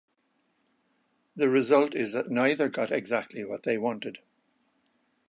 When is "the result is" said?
1.35-2.11